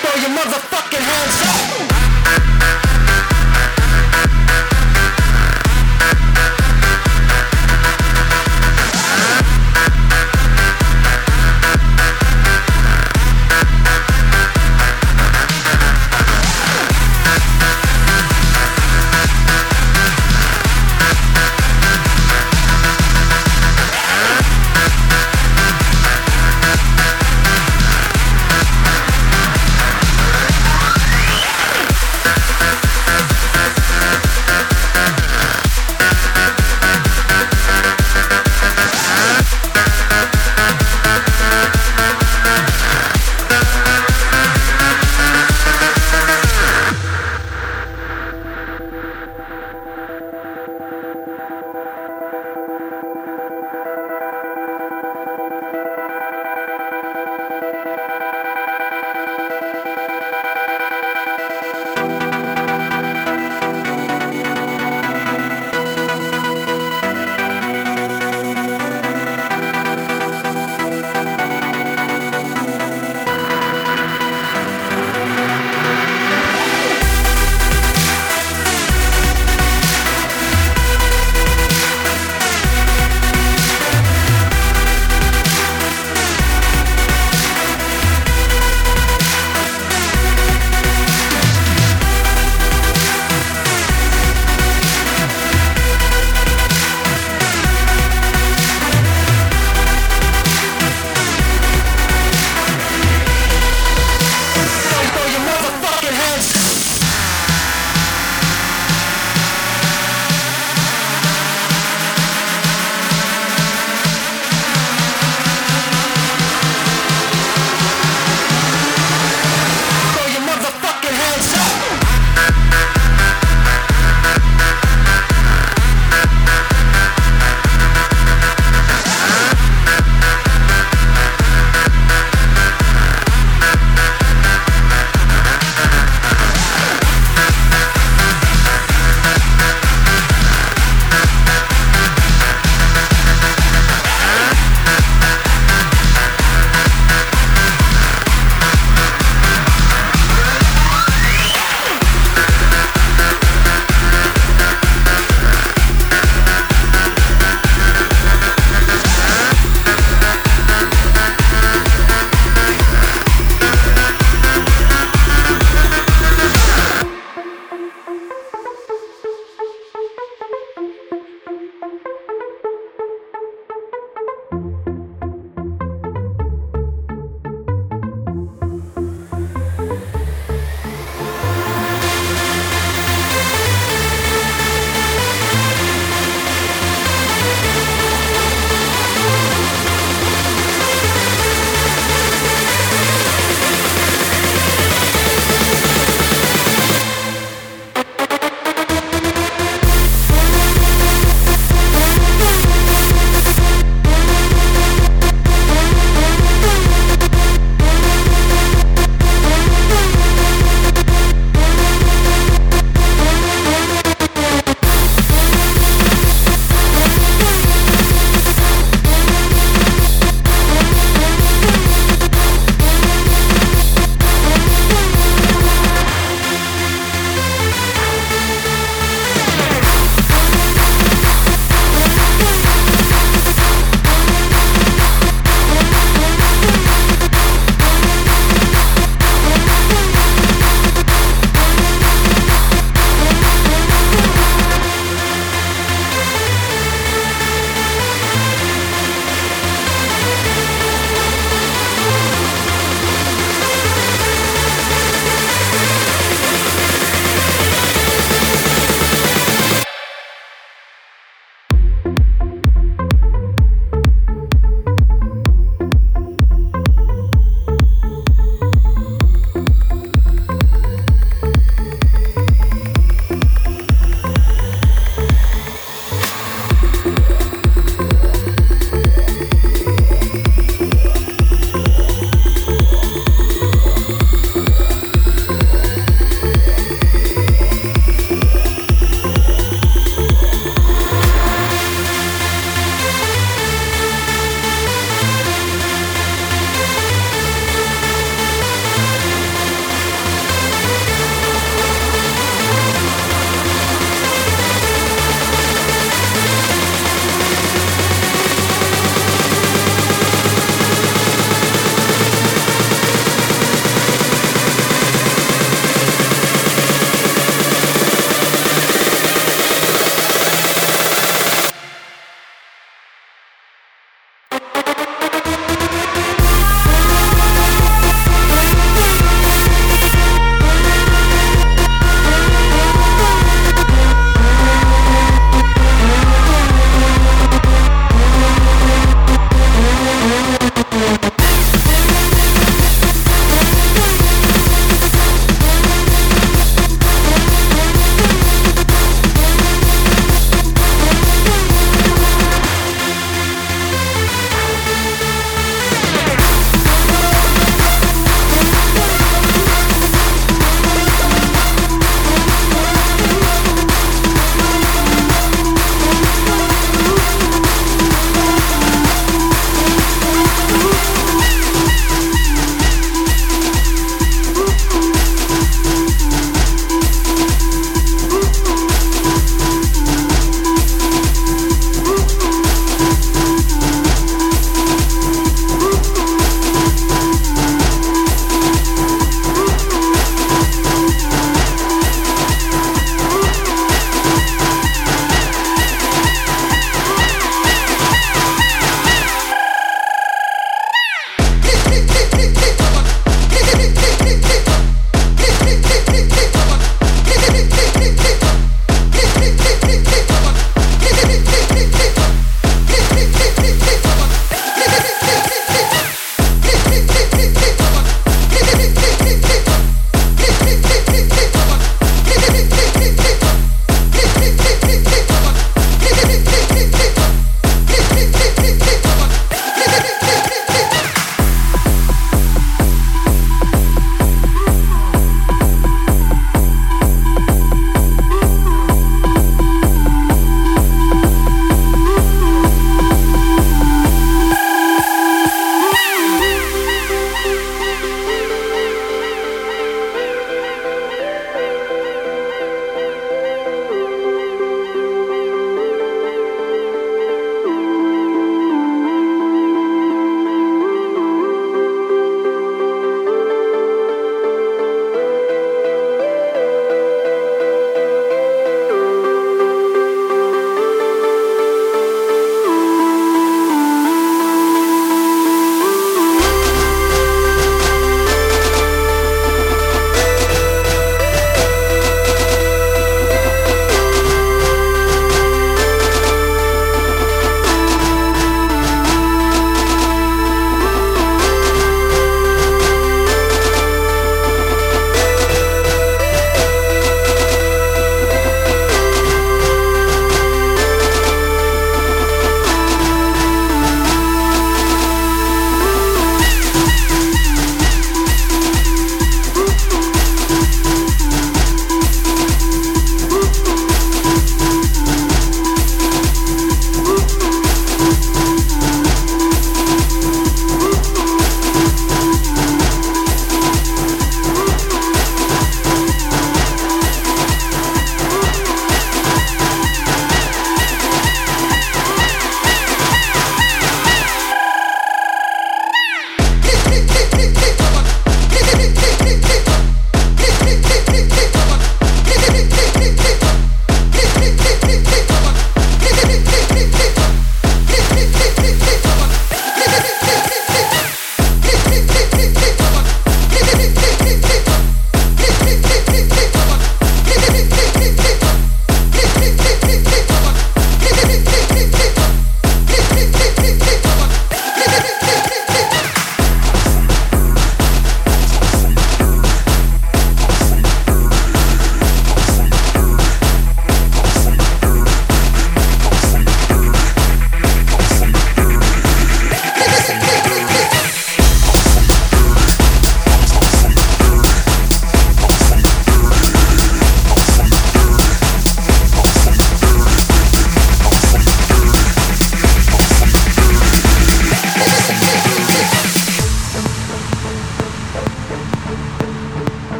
throw 0.00 0.14
your 0.20 0.30
motherfucking 0.30 1.00
hands 1.00 2.02
up. 2.02 2.05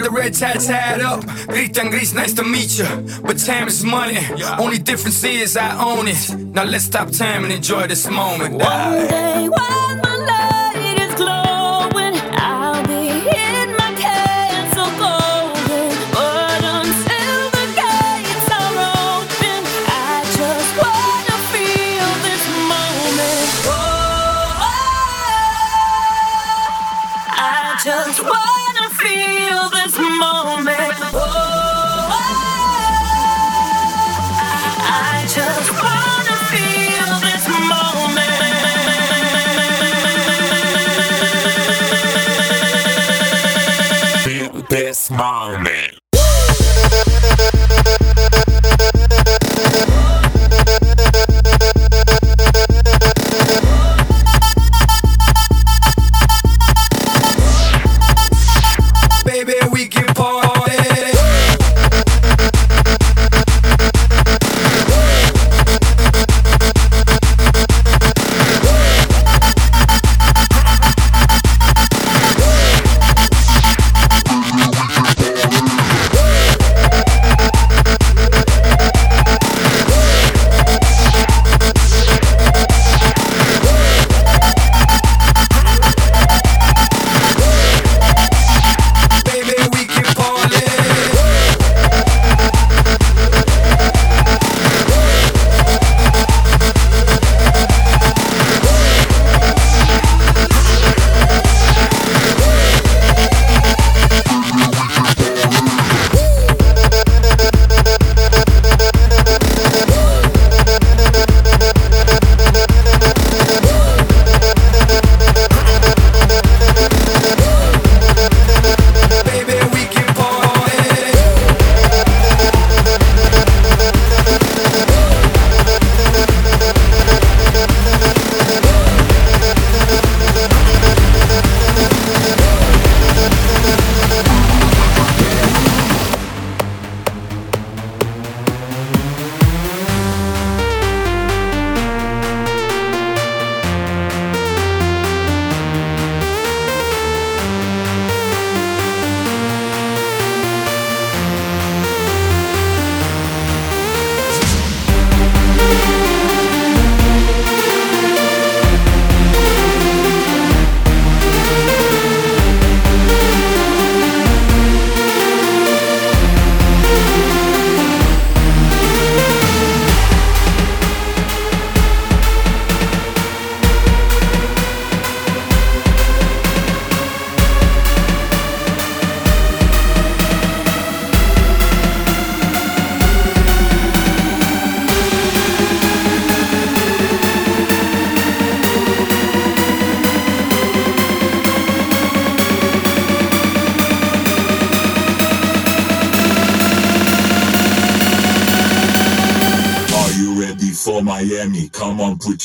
With 0.00 0.10
the 0.10 0.16
red 0.16 0.34
tie 0.34 0.54
tied 0.54 1.00
up. 1.00 1.20
Gritan 1.48 1.90
Gris, 1.90 2.14
nice 2.14 2.32
to 2.34 2.44
meet 2.44 2.78
you. 2.78 2.86
But 3.22 3.38
time 3.38 3.68
is 3.68 3.84
money, 3.84 4.18
only 4.58 4.78
difference 4.78 5.22
is 5.24 5.56
I 5.56 5.78
own 5.82 6.08
it. 6.08 6.34
Now 6.54 6.64
let's 6.64 6.84
stop 6.84 7.10
time 7.10 7.44
and 7.44 7.52
enjoy 7.52 7.86
this 7.86 8.08
moment. 8.08 8.54
One 8.54 9.06
day, 9.08 9.48
when 9.48 9.89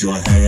your 0.02 0.12
hands 0.12 0.45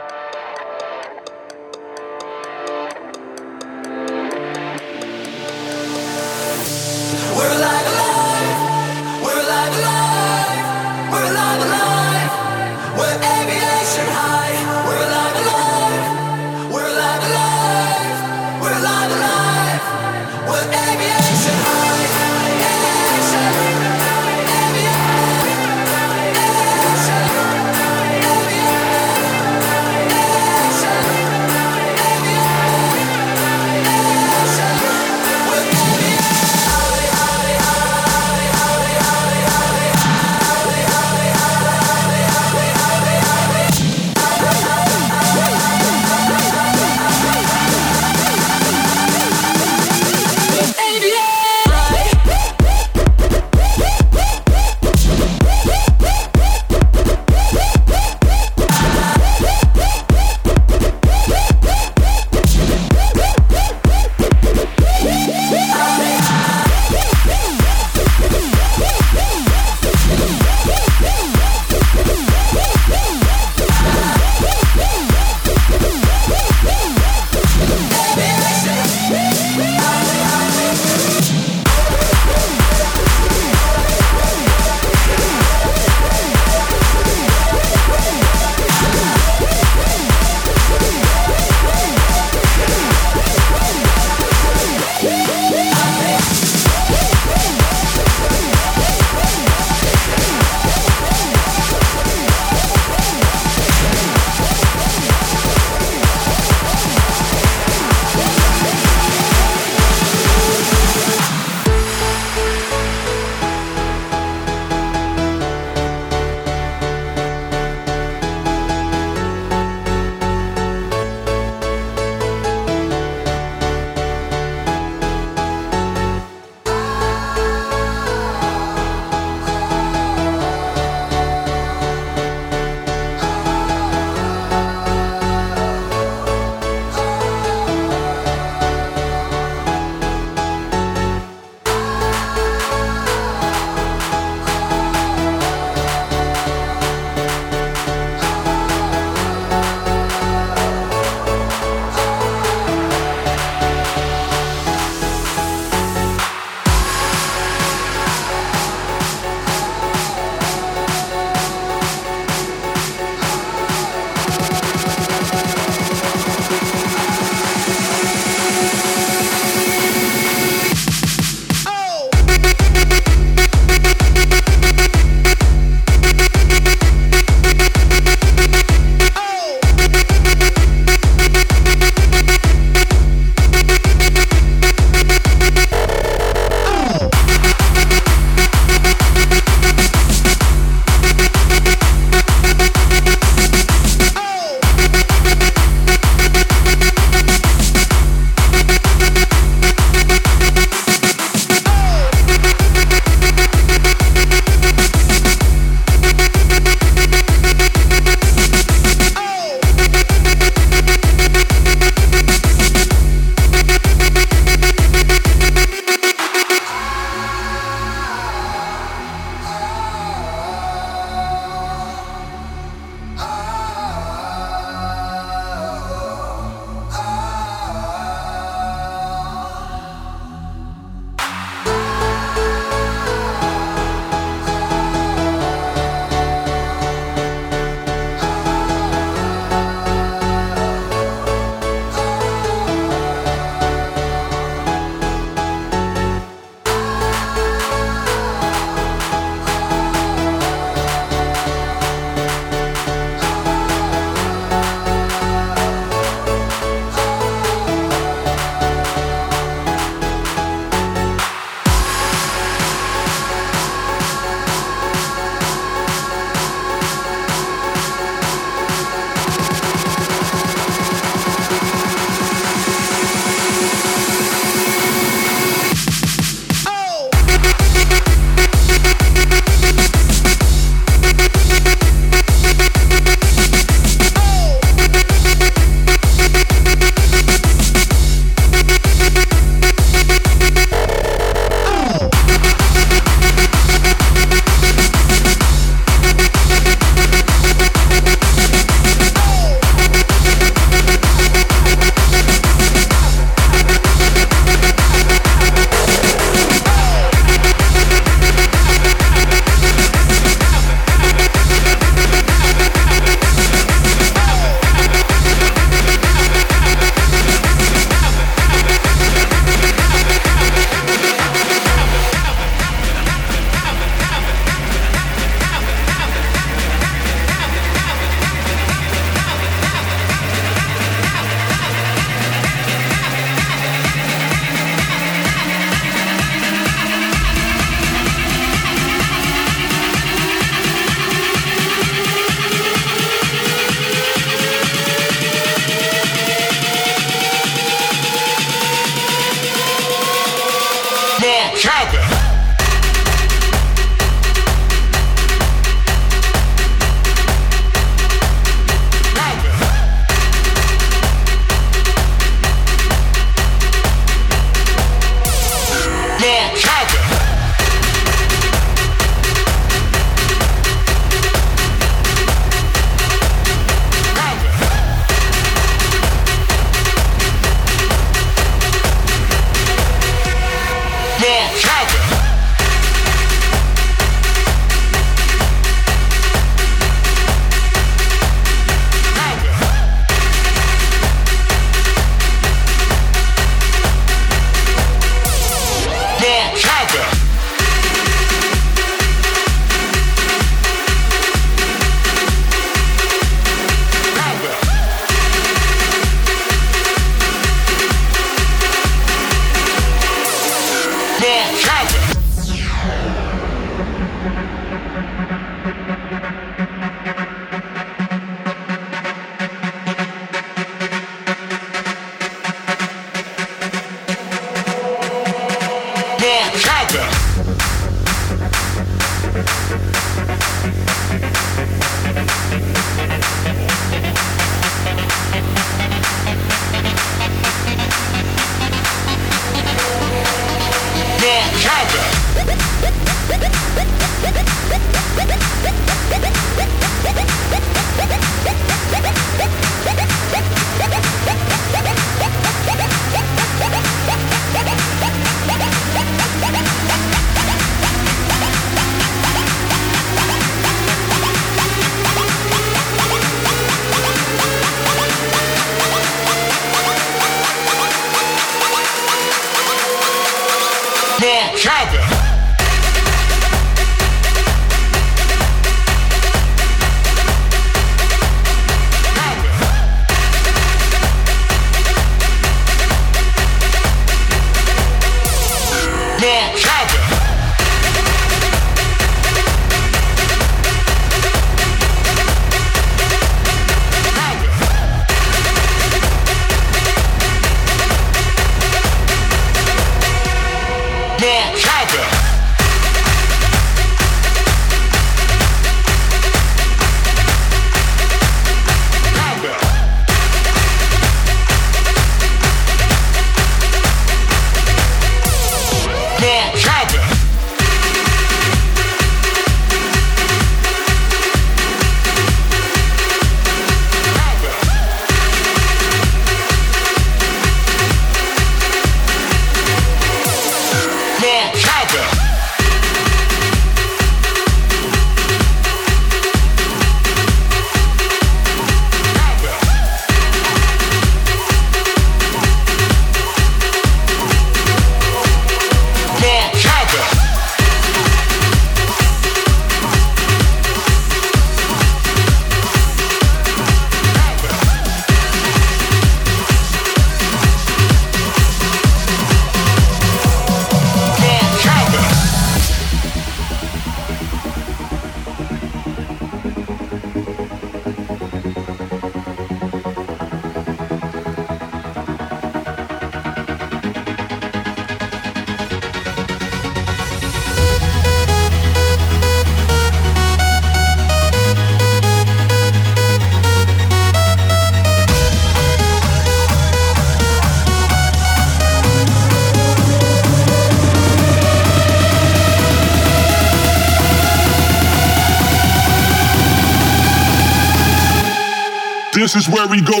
we 599.71 599.81
go. 599.81 600.00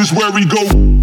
Is 0.00 0.12
where 0.12 0.32
we 0.32 0.44
go. 0.46 0.99